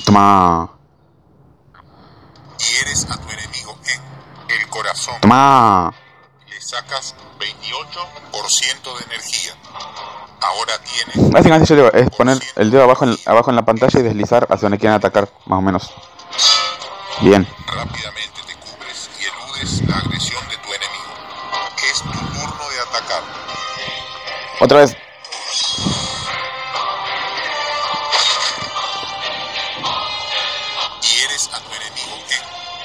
Toma. 0.04 0.70
Hieres 2.58 3.06
a 3.10 3.16
tu 3.16 3.30
enemigo 3.30 3.78
en 3.86 4.60
el 4.60 4.68
corazón. 4.68 5.18
Toma. 5.22 5.94
Le 6.48 6.60
sacas 6.60 7.14
28% 7.80 8.98
de 8.98 9.04
energía. 9.04 9.54
Ahora 10.42 10.72
tienes 10.78 11.30
Básicamente 11.30 11.76
yo 11.76 11.88
es 11.88 12.10
poner 12.10 12.38
el 12.56 12.70
dedo 12.70 12.84
abajo 12.84 13.04
en, 13.04 13.16
abajo 13.26 13.50
en 13.50 13.56
la 13.56 13.64
pantalla 13.64 14.00
y 14.00 14.02
deslizar 14.02 14.46
hacia 14.50 14.66
donde 14.66 14.78
quieran 14.78 14.96
atacar, 14.96 15.28
más 15.46 15.58
o 15.58 15.62
menos. 15.62 15.90
Bien. 17.20 17.46
rápidamente 17.66 18.40
te 18.46 18.54
cubres 18.54 19.10
y 19.20 19.24
eludes 19.24 19.88
la 19.88 19.98
agresión 19.98 20.42
de 20.48 20.56
tu 20.56 20.68
enemigo. 20.72 21.12
Es 21.90 22.02
tu 22.02 22.10
turno 22.10 22.68
de 22.70 22.80
atacar. 22.80 23.22
Otra 24.60 24.78
vez. 24.78 24.96
Hieres 31.02 31.50
a 31.52 31.60
tu 31.60 31.74
enemigo 31.74 32.16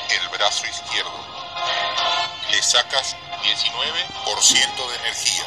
en 0.09 0.21
el 0.21 0.29
brazo 0.29 0.65
izquierdo. 0.67 1.11
Le 2.51 2.61
sacas 2.61 3.15
19% 3.45 4.89
de 4.89 4.95
energía. 4.95 5.43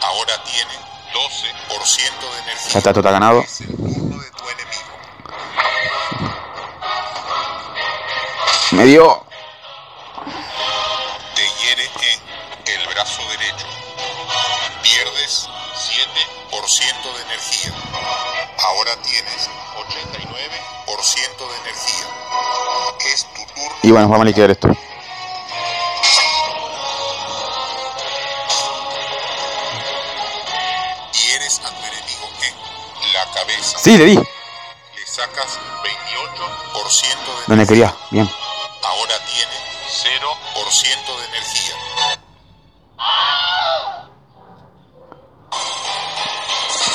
Ahora 0.00 0.42
tiene 0.44 0.72
12% 1.12 2.32
de 2.32 2.38
energía. 2.42 2.72
Ya 2.72 2.78
está, 2.78 2.90
está 2.90 3.10
ganado. 3.10 3.40
Es 3.42 3.60
el 3.60 3.68
de 3.68 4.30
tu 4.30 4.48
enemigo. 4.48 4.92
Me 8.72 8.84
dio. 8.86 9.26
Te 11.34 11.42
hiere 11.60 11.84
en 11.84 12.80
el 12.80 12.88
brazo 12.94 13.22
derecho. 13.28 13.66
Pierdes 14.82 15.48
7% 16.50 17.14
de 17.14 17.22
energía. 17.24 17.72
Ahora 18.58 18.96
tienes 19.02 19.50
89% 19.76 21.48
de 21.50 21.56
energía. 21.60 22.06
Es 23.12 23.26
tu 23.34 23.44
turno. 23.54 23.76
Y 23.82 23.90
bueno, 23.90 24.08
vamos 24.08 24.22
a 24.22 24.24
liquidar 24.24 24.50
esto. 24.50 24.74
Sí, 33.92 33.98
le 33.98 34.04
di. 34.06 34.14
Le 34.14 34.24
sacas 35.04 35.58
28% 35.84 37.40
de 37.40 37.44
Donde 37.46 37.66
quería. 37.66 37.94
Bien. 38.10 38.26
Ahora 38.82 39.14
tiene 39.26 39.52
0% 39.86 41.18
de 41.18 41.26
energía. 41.26 41.74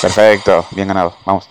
Perfecto. 0.01 0.65
Bien 0.71 0.87
ganado. 0.87 1.15
Vamos. 1.23 1.47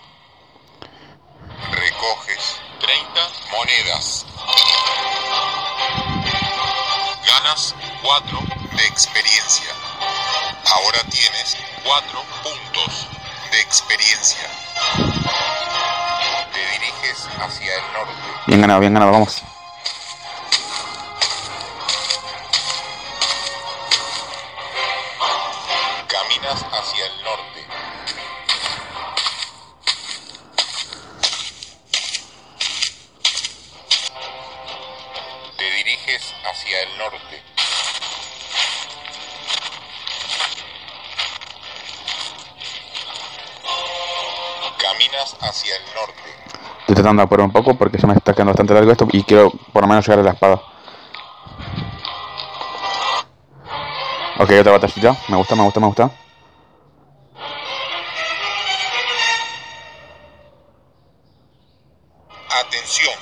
Bien 18.46 18.60
ganado, 18.60 18.78
bien 18.78 18.94
ganado. 18.94 19.10
Vamos. 19.10 19.42
Caminas 26.06 26.64
hacia 26.70 27.06
el 27.06 27.24
norte. 27.24 27.66
Te 35.58 35.70
diriges 35.72 36.34
hacia 36.44 36.82
el 36.82 36.98
norte. 36.98 37.42
Caminas 44.78 45.36
hacia 45.40 45.76
el 45.76 45.84
norte. 45.96 46.25
Estoy 46.86 47.02
tratando 47.02 47.22
de 47.22 47.24
apurar 47.24 47.46
un 47.46 47.52
poco 47.52 47.74
porque 47.74 47.98
ya 47.98 48.06
me 48.06 48.14
está 48.14 48.32
quedando 48.32 48.52
bastante 48.52 48.72
largo 48.72 48.92
esto 48.92 49.08
y 49.10 49.24
quiero 49.24 49.50
por 49.72 49.82
lo 49.82 49.88
menos 49.88 50.06
llegar 50.06 50.20
a 50.20 50.22
la 50.22 50.30
espada. 50.30 50.62
Ok, 54.38 54.50
otra 54.60 54.70
batallita. 54.70 55.16
Me 55.26 55.36
gusta, 55.36 55.56
me 55.56 55.64
gusta, 55.64 55.80
me 55.80 55.86
gusta. 55.88 56.10
Atención, 62.50 63.14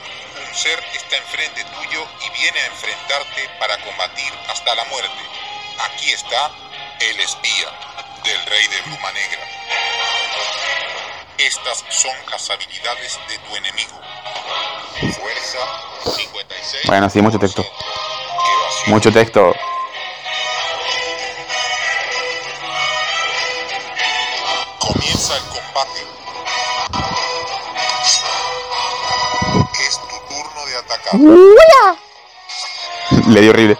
un 0.46 0.54
ser 0.54 0.78
está 0.92 1.16
enfrente 1.16 1.64
tuyo 1.64 2.04
y 2.20 2.38
viene 2.38 2.58
a 2.58 2.66
enfrentarte 2.66 3.48
para 3.58 3.78
combatir 3.78 4.30
hasta 4.50 4.74
la 4.74 4.84
muerte. 4.84 5.22
Aquí 5.88 6.10
está 6.10 6.50
el 7.00 7.18
espía 7.18 7.68
del 8.24 8.44
rey 8.44 8.68
de 8.68 8.82
Bruma 8.82 9.10
Negra. 9.12 9.83
Estas 11.66 11.82
son 11.88 12.12
las 12.30 12.50
habilidades 12.50 13.18
de 13.26 13.38
tu 13.38 13.56
enemigo. 13.56 13.98
Fuerza 15.18 15.58
56. 16.14 16.82
Bueno, 16.84 17.08
sí, 17.08 17.22
mucho 17.22 17.38
texto. 17.38 17.64
Mucho 18.88 19.10
texto. 19.10 19.54
Comienza 24.78 25.38
el 25.38 25.42
combate. 25.44 26.06
Es 29.88 29.98
tu 30.00 30.20
turno 30.28 30.66
de 30.66 30.76
atacar. 30.76 31.14
Le 33.28 33.40
di 33.40 33.48
horrible. 33.48 33.78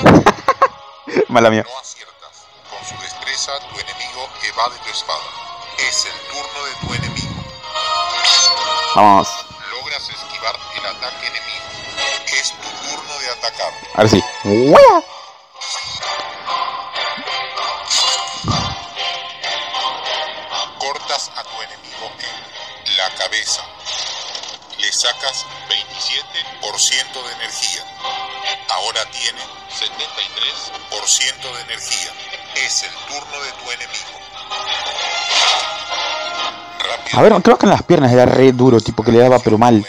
Mala 1.28 1.50
mía. 1.50 1.66
No 1.68 1.78
aciertas. 1.78 2.46
Con 2.70 2.82
su 2.88 2.96
destreza, 3.02 3.52
tu 3.68 3.78
enemigo 3.78 4.26
evade 4.42 4.78
tu 4.78 4.88
espada. 4.90 5.55
Es 5.78 6.06
el 6.06 6.12
turno 6.28 6.64
de 6.64 6.74
tu 6.80 6.94
enemigo. 6.94 7.44
Vamos. 8.94 9.28
Logras 9.70 10.08
esquivar 10.08 10.58
el 10.74 10.86
ataque 10.86 11.26
enemigo. 11.26 11.64
Es 12.28 12.52
tu 12.52 12.68
turno 12.88 13.18
de 13.18 13.30
atacar. 13.30 13.72
Ahora 13.94 14.08
sí. 14.08 14.24
Cortas 20.78 21.30
a 21.36 21.42
tu 21.44 21.62
enemigo 21.62 22.10
en 22.86 22.96
la 22.96 23.10
cabeza. 23.16 23.62
Le 24.78 24.92
sacas 24.92 25.44
27% 25.68 27.22
de 27.22 27.32
energía. 27.34 27.84
Ahora 28.70 29.04
tiene 29.10 29.40
73% 29.70 31.54
de 31.54 31.60
energía. 31.62 32.12
Es 32.54 32.82
el 32.82 32.92
turno 33.08 33.40
de 33.42 33.52
tu 33.52 33.70
enemigo. 33.72 34.15
A 37.12 37.22
ver, 37.22 37.32
creo 37.42 37.56
que 37.56 37.66
en 37.66 37.70
las 37.70 37.82
piernas 37.82 38.12
era 38.12 38.26
re 38.26 38.52
duro, 38.52 38.80
tipo 38.80 39.02
que 39.02 39.12
le 39.12 39.18
daba 39.18 39.38
pero 39.38 39.58
mal. 39.58 39.84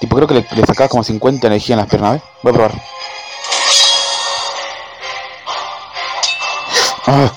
Tipo, 0.00 0.14
creo 0.16 0.28
que 0.28 0.34
le, 0.34 0.46
le 0.54 0.66
sacaba 0.66 0.88
como 0.88 1.02
50 1.02 1.46
energía 1.46 1.74
en 1.74 1.80
las 1.80 1.88
piernas, 1.88 2.12
¿ves? 2.12 2.22
Voy 2.42 2.50
a 2.50 2.54
probar. 2.54 2.72
Ah, 7.06 7.32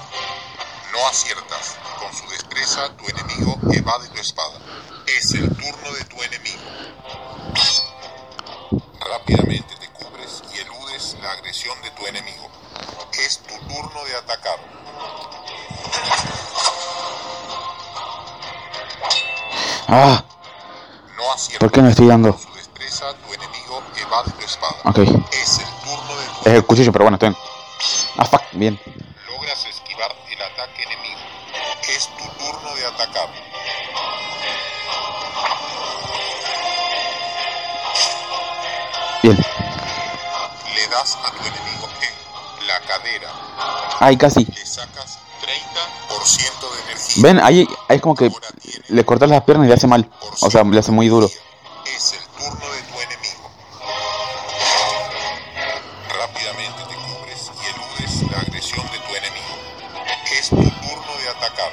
¿por 21.60 21.72
qué 21.72 21.82
me 21.82 21.90
estoy 21.90 22.08
dando? 22.08 22.30
Ok. 24.84 24.98
Es 24.98 25.60
el 25.60 25.66
turno 25.84 26.16
de 26.18 26.26
tu 26.26 26.50
Es 26.50 26.56
el 26.56 26.66
cuchillo, 26.66 26.92
pero 26.92 27.06
bueno, 27.06 27.16
está 27.16 27.30
bien. 27.30 27.38
Ah, 28.18 28.26
fuck, 28.26 28.42
bien. 28.54 28.80
Logras 29.28 29.66
esquivar 29.66 30.16
el 30.30 30.42
ataque 30.42 30.84
enemigo. 30.84 31.20
Es 31.88 32.08
tu 32.08 32.24
turno 32.44 32.76
de 32.76 32.86
atacar. 32.86 33.30
Bien. 39.24 39.38
Le 40.76 40.88
das 40.88 41.18
a 41.24 41.32
tu 41.32 41.46
enemigo 41.46 41.88
en 42.60 42.68
la 42.68 42.80
cadera. 42.82 43.32
Ay, 44.00 44.18
casi. 44.18 44.46
Le 44.46 44.66
sacas 44.66 45.20
30% 45.42 46.76
de 46.76 46.82
energía. 46.82 47.24
Ven, 47.24 47.40
ahí, 47.40 47.68
ahí 47.88 47.98
es 47.98 48.02
como 48.02 48.16
que 48.16 48.32
le 48.92 49.06
cortas 49.06 49.30
las 49.30 49.44
piernas 49.44 49.66
y 49.66 49.70
le 49.70 49.74
hace 49.76 49.88
mal. 49.88 50.10
O 50.42 50.50
sea, 50.52 50.64
le 50.64 50.80
hace 50.80 50.92
muy 50.92 51.08
duro. 51.08 51.28
Es 51.28 52.14
el 52.14 52.20
turno 52.38 52.66
de 52.70 52.82
tu 52.84 53.00
enemigo. 53.00 53.50
Rápidamente 56.20 56.84
te 56.90 56.96
cubres 56.96 57.52
y 57.62 57.66
eludes 57.74 58.32
la 58.32 58.40
agresión 58.40 58.86
de 58.92 58.98
tu 59.00 59.16
enemigo. 59.16 59.56
Es 60.40 60.50
tu 60.50 60.56
turno 60.56 61.18
de 61.24 61.30
atacar. 61.30 61.72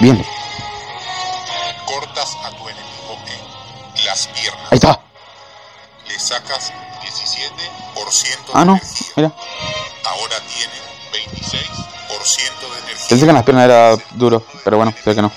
Bien. 0.00 0.24
Cortas 1.86 2.36
a 2.44 2.50
tu 2.50 2.68
enemigo 2.68 3.18
en 3.96 4.04
las 4.06 4.26
piernas. 4.28 4.62
Ahí 4.70 4.76
está. 4.76 5.00
Le 6.06 6.18
sacas 6.18 6.72
17% 7.02 8.46
de 8.46 8.52
Ah, 8.54 8.64
no. 8.64 8.72
energía. 8.76 9.06
Mira. 9.16 9.32
Pensé 13.10 13.24
que 13.24 13.30
en 13.30 13.34
las 13.34 13.44
piernas 13.44 13.64
era 13.64 13.96
duro, 14.12 14.40
pero 14.62 14.76
bueno, 14.76 14.94
sé 15.02 15.16
que 15.16 15.20
no. 15.20 15.32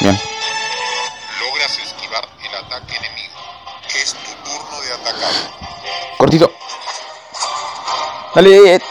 Bien. 0.00 0.20
Logras 1.38 1.78
esquivar 1.78 2.28
el 2.42 2.54
ataque 2.56 2.96
enemigo. 2.96 3.38
Es 3.94 4.14
tu 4.14 4.50
turno 4.50 4.80
de 4.80 4.94
atacar. 4.94 5.32
Cortito. 6.18 6.52
Dale. 8.34 8.82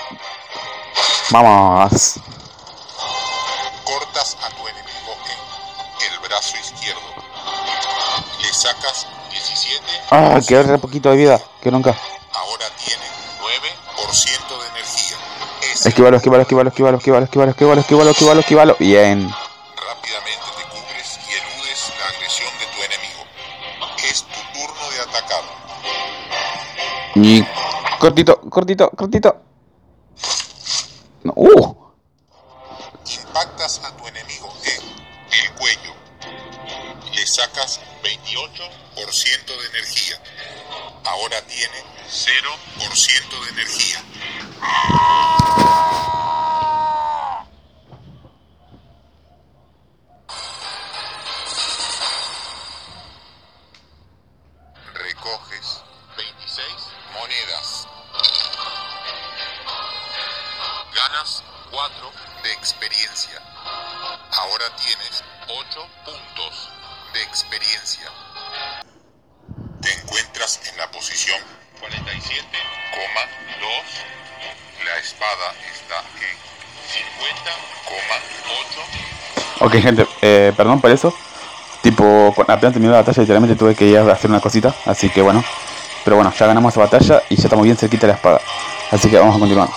Vamos. 1.30 2.14
Cortas 3.84 4.38
a 4.42 4.50
tu 4.56 4.66
enemigo 4.66 5.18
en 6.00 6.14
el 6.14 6.20
brazo 6.20 6.56
izquierdo. 6.56 7.02
Le 8.42 8.54
sacas 8.54 9.06
17. 9.32 9.84
Ah, 10.12 10.40
quedó 10.48 10.64
re 10.64 10.78
poquito 10.78 11.10
de 11.10 11.18
vida. 11.18 11.42
Que 11.62 11.72
nunca. 11.72 11.94
Esquivalo, 15.88 16.18
esquivalo, 16.18 16.42
esquivalo, 16.42 16.70
esquivalo, 16.70 16.98
esquivalo, 16.98 17.24
esquivalo, 17.24 17.52
esquivalo, 17.52 17.80
esquivalo, 17.80 18.10
esquivalo, 18.12 18.40
esquivalo. 18.42 18.76
Bien. 18.78 19.30
Rápidamente 19.30 20.46
te 20.58 20.64
cubres 20.68 21.20
y 21.30 21.32
eludes 21.32 21.94
la 21.98 22.08
agresión 22.10 22.52
de 22.60 22.66
tu 22.66 22.84
enemigo. 22.84 23.24
Es 24.04 24.24
tu 24.24 24.42
turno 24.52 24.90
de 24.92 25.00
atacar. 25.00 25.44
Y 27.16 27.42
cortito, 28.00 28.42
cortito, 28.50 28.90
cortito. 28.90 29.38
No, 31.24 31.32
uh. 31.38 31.94
Impactas 33.10 33.80
a 33.86 33.96
tu 33.96 34.08
enemigo 34.08 34.54
en 34.66 35.40
el 35.40 35.54
cuello. 35.54 35.94
Le 37.14 37.26
sacas 37.26 37.80
28% 38.04 39.46
de 39.46 39.68
energía. 39.70 40.22
Ahora 41.06 41.42
tiene 41.44 41.82
0% 42.10 43.46
de 43.46 43.50
energía. 43.52 44.04
Recoges 54.94 55.84
26 56.18 56.68
monedas. 57.14 57.88
Ganas 60.96 61.44
4 61.72 62.12
de 62.44 62.52
experiencia. 62.54 63.42
Ahora 64.32 64.76
tienes 64.78 65.24
8 65.48 65.88
puntos 66.06 66.70
de 67.14 67.22
experiencia. 67.24 68.12
Encuentras 70.38 70.60
en 70.72 70.78
la 70.78 70.86
posición 70.92 71.40
47,2. 71.82 71.90
La 74.86 74.98
espada 75.00 75.56
está 75.74 76.04
en 76.22 76.38
50,8. 79.58 79.66
Ok, 79.66 79.74
gente, 79.82 80.06
eh, 80.22 80.54
perdón 80.56 80.80
por 80.80 80.92
eso. 80.92 81.12
Tipo, 81.82 82.36
apenas 82.48 82.74
terminó 82.74 82.92
la 82.92 83.00
batalla, 83.00 83.22
literalmente 83.22 83.56
tuve 83.56 83.74
que 83.74 83.86
ir 83.86 83.98
a 83.98 84.12
hacer 84.12 84.30
una 84.30 84.40
cosita. 84.40 84.76
Así 84.86 85.10
que 85.10 85.24
bueno. 85.24 85.44
Pero 86.04 86.18
bueno, 86.18 86.32
ya 86.32 86.46
ganamos 86.46 86.72
esa 86.72 86.82
batalla 86.82 87.24
y 87.30 87.36
ya 87.36 87.44
estamos 87.46 87.66
bien 87.66 87.76
cerquita 87.76 88.06
de 88.06 88.14
la 88.14 88.18
espada. 88.18 88.40
Así 88.92 89.10
que 89.10 89.18
vamos 89.18 89.38
a 89.38 89.40
continuar. 89.40 89.70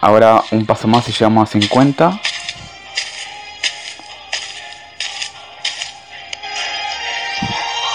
Ahora 0.00 0.44
un 0.52 0.64
paso 0.64 0.86
más 0.86 1.08
y 1.08 1.12
llegamos 1.12 1.48
a 1.48 1.52
50. 1.52 2.20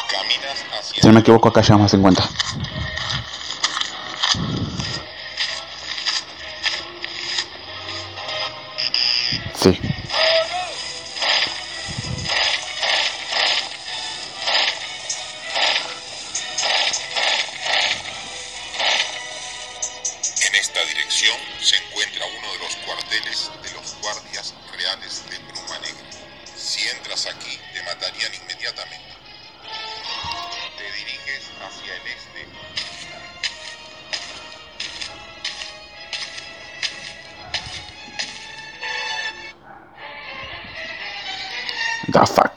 Caminas 0.07 0.65
hacia 0.79 1.01
Si 1.01 1.07
no 1.07 1.13
me 1.13 1.21
equivoco, 1.21 1.49
acá 1.49 1.61
llegamos 1.61 1.85
a 1.85 1.89
50. 1.89 2.29
Guardias 24.03 24.53
reales 24.77 25.23
de 25.29 25.37
Bruma 25.39 25.79
Negra. 25.79 26.09
Si 26.57 26.87
entras 26.89 27.25
aquí, 27.25 27.57
te 27.73 27.81
matarían 27.83 28.33
inmediatamente. 28.35 29.15
Te 30.77 30.91
diriges 30.91 31.49
hacia 31.61 31.95
el 31.95 32.07
este. 32.07 32.47
Fuck. 42.25 42.52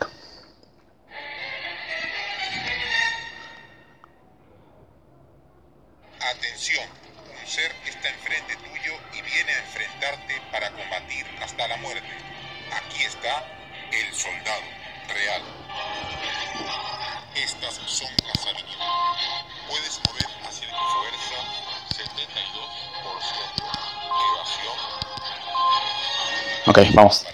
Ok, 26.77 26.83
vamos. 26.93 27.25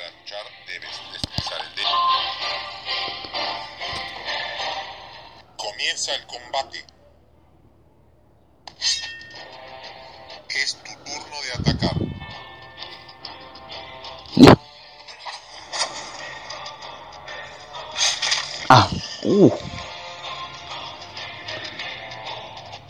Comienza 5.56 6.14
el 6.14 6.26
combate. 6.28 6.84
Es 10.48 10.76
tu 10.84 10.92
turno 11.04 11.42
de 11.42 11.52
atacar. 11.58 11.96
Ah, 18.68 18.88
uh. 19.24 19.50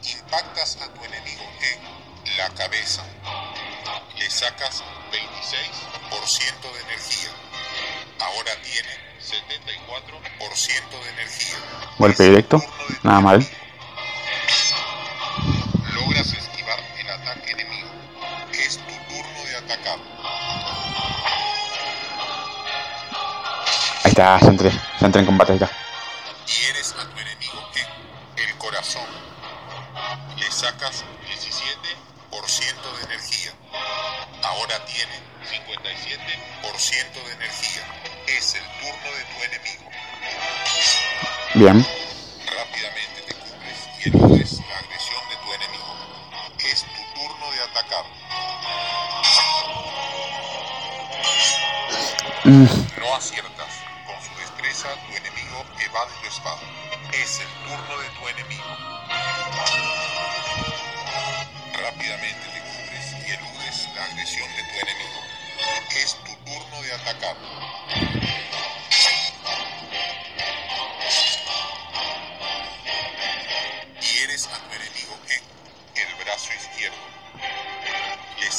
Impactas 0.05 0.77
a 0.83 0.93
tu 0.93 1.03
enemigo 1.03 1.45
en 1.63 2.37
la 2.37 2.51
cabeza. 2.51 3.03
Le 4.19 4.31
sacas 4.31 4.83
26% 5.11 6.73
de 6.73 6.81
energía. 6.81 7.31
Ahora 8.21 8.53
tiene 8.63 8.89
74% 9.21 11.05
de 11.05 11.11
energía. 11.11 11.57
Golpe 11.99 12.23
directo. 12.23 12.63
Nada 13.03 13.21
mal. 13.21 13.47
Logras 15.95 16.33
esquivar 16.33 16.79
el 16.99 17.11
ataque 17.11 17.53
enemigo. 17.53 17.89
Es 18.53 18.79
tu 18.79 18.95
turno 19.15 19.45
de 19.45 19.57
atacar. 19.57 19.99
Ahí 24.05 24.11
está, 24.11 24.41
ya 24.41 24.47
entré. 24.49 24.71
Ya 24.71 25.07
entré 25.07 25.21
en 25.21 25.27
combate, 25.27 25.53
ahí 25.53 25.59
está. 25.59 25.82
Rápidamente 41.63 43.23
te 43.25 43.35
y 44.01 44.09
eludes 44.09 44.59
la 44.69 44.79
agresión 44.79 45.23
de 45.31 45.37
tu 45.37 45.53
enemigo. 45.53 45.95
Es 46.59 46.83
tu 46.83 47.03
turno 47.15 47.47
de 47.53 47.63
atacar. 47.63 48.05
No 52.99 53.15
aciertas. 53.15 53.73
Con 54.07 54.17
su 54.25 54.35
destreza, 54.41 54.89
tu 55.07 55.17
enemigo 55.17 55.65
evade 55.87 56.11
tu 56.21 56.27
espada. 56.27 56.59
Es 57.13 57.39
el 57.39 57.47
turno 57.63 57.97
de 58.01 58.09
tu 58.09 58.29
enemigo. 58.29 58.77
Rápidamente 61.81 62.45
te 62.55 62.61
cubres 62.61 63.07
y 63.25 63.31
eludes 63.31 63.89
la 63.95 64.05
agresión 64.07 64.51
de 64.57 64.63
tu 64.65 64.81
enemigo. 64.81 65.21
Es 65.95 66.17
tu 66.25 66.35
turno 66.45 66.83
de 66.83 66.93
atacar. 66.93 67.37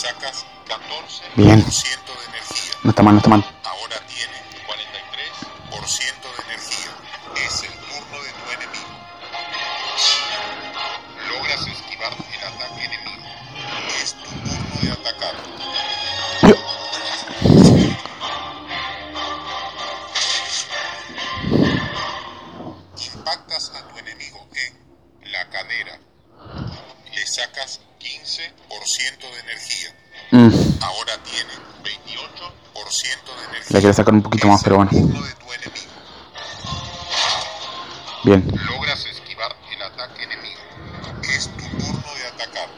Sacas 0.03 0.45
14% 0.67 1.35
Bien. 1.35 1.47
de 1.47 1.53
energía. 1.55 2.73
no 2.83 2.89
está 2.89 3.03
mal, 3.03 3.13
no 3.15 3.19
está 3.19 3.29
mal. 3.29 3.45
28% 33.83 33.89
de 33.89 33.89
energía. 33.89 33.89
le 33.89 33.89
quería 33.89 33.93
sacar 33.93 34.13
un 34.13 34.21
poquito 34.21 34.47
más, 34.47 34.63
pero 34.63 34.77
bueno. 34.77 34.91
Bien. 38.23 38.47
Logras 38.69 39.05
esquivar 39.05 39.53
el 39.69 39.81
ataque 39.81 40.23
enemigo. 40.23 40.61
Es 41.23 41.49
tu 41.49 41.65
turno 41.77 42.13
de 42.15 42.27
atacar. 42.27 42.69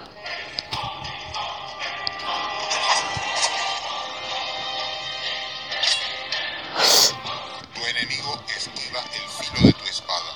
Tu 7.76 7.86
enemigo 7.86 8.44
esquiva 8.58 9.00
el 9.00 9.30
filo 9.30 9.68
de 9.68 9.74
tu 9.74 9.86
espada. 9.86 10.32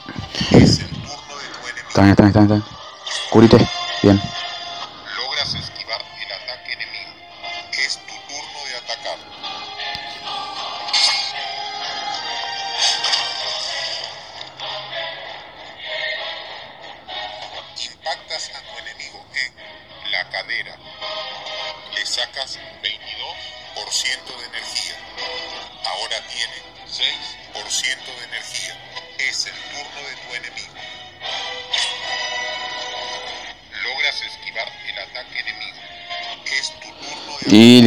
Es 0.51 0.79
el 0.79 0.89
turno 0.89 1.35
de 1.37 1.47
tu 1.47 1.67
enemigo. 1.67 1.87
Está 1.89 2.01
bien, 2.01 2.11
está 2.11 2.23
bien, 2.23 2.29
está 2.29 2.43
bien. 2.43 2.63
está 3.43 3.57
bien. 4.03 4.38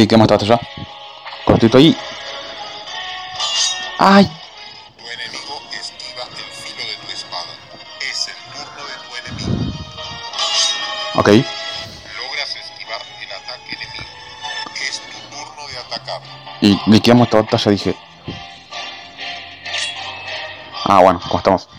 De 0.03 0.13
Y 0.15 0.17
liquidamos 0.17 0.25
esta 0.25 0.35
batalla. 0.35 0.59
Cortito 1.45 1.77
ahí. 1.77 1.97
¡Ay! 3.97 4.25
Tu 4.97 5.05
enemigo 5.05 5.61
esquiva 5.71 6.23
el 6.23 6.51
filo 6.51 6.83
de 6.87 6.95
tu 6.97 7.11
espada. 7.11 7.53
Es 8.01 8.27
el 8.27 8.35
turno 8.51 8.81
de 8.85 8.95
tu 9.03 9.45
enemigo. 9.45 9.73
Ok. 11.15 11.27
Logras 11.27 12.55
esquivar 12.55 13.01
el 13.21 13.31
ataque 13.31 13.75
enemigo. 13.75 14.09
Es 14.75 15.01
tu 15.01 15.19
turno 15.35 15.67
de 15.67 15.77
atacar. 15.77 16.21
Y 16.61 16.79
liquidamos 16.87 17.27
esta 17.27 17.41
batalla, 17.41 17.71
dije. 17.71 17.95
Ah, 20.85 20.99
bueno, 20.99 21.19
¿cómo 21.21 21.37
estamos? 21.37 21.69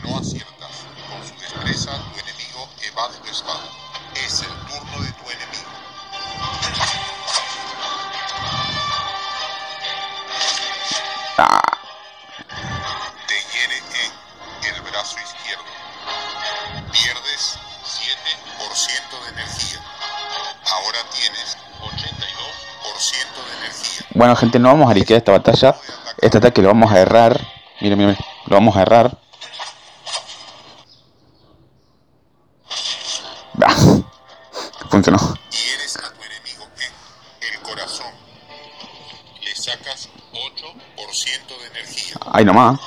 Brazo 14.95 15.17
izquierdo. 15.19 15.65
Pierdes 16.93 17.59
7% 17.83 19.25
de 19.25 19.29
energía. 19.31 19.81
Ahora 20.71 20.99
tienes 21.13 21.59
82% 21.81 23.45
de 23.45 23.59
energía. 23.59 24.07
bueno, 24.15 24.37
gente, 24.37 24.59
no 24.61 24.69
vamos 24.69 24.89
a 24.91 24.95
liquidar 24.95 25.19
esta 25.19 25.33
batalla. 25.33 25.75
Este 26.19 26.39
ataque 26.39 26.63
lo 26.63 26.69
vamos 26.69 26.93
a 26.93 27.01
errar. 27.01 27.41
Miren, 27.81 27.99
miren, 27.99 28.17
lo 28.47 28.55
vamos 28.55 28.77
a 28.77 28.83
errar. 28.83 29.19
Bah, 33.55 33.75
Funcionó. 34.91 35.19
Hieres 35.51 35.97
a 35.97 36.13
tu 36.13 36.23
enemigo 36.23 36.65
en 37.41 37.53
el 37.53 37.61
corazón. 37.63 38.13
Le 39.43 39.57
sacas 39.57 40.09
8% 40.33 41.59
de 41.59 41.67
energía. 41.67 42.17
Ahí 42.33 42.45
nomás. 42.45 42.79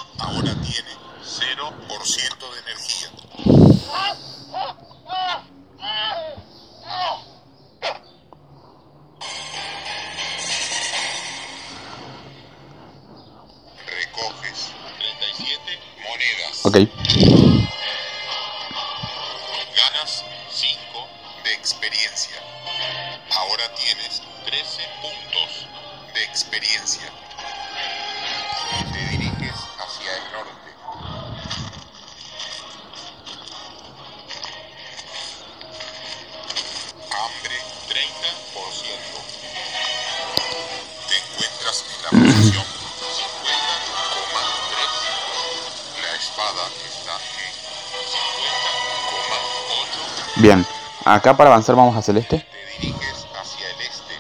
Bien. 50.40 50.64
Acá 51.04 51.36
para 51.36 51.50
avanzar 51.50 51.76
vamos 51.76 51.96
a 51.96 52.02
celeste. 52.02 52.38
Te 52.38 52.88
diriges 52.88 53.26
hacia 53.34 53.70
el 53.70 53.82
este. 53.82 54.14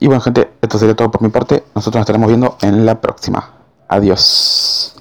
Y 0.00 0.06
bueno 0.06 0.20
gente, 0.20 0.50
esto 0.62 0.78
sería 0.78 0.94
todo 0.94 1.10
por 1.10 1.22
mi 1.22 1.28
parte. 1.28 1.64
Nosotros 1.74 2.00
nos 2.00 2.02
estaremos 2.02 2.28
viendo 2.28 2.56
en 2.62 2.86
la 2.86 3.00
próxima. 3.00 3.52
Adiós. 3.88 4.97